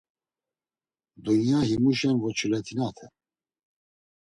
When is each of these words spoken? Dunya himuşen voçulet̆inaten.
Dunya 1.23 1.59
himuşen 1.67 2.15
voçulet̆inaten. 2.21 3.11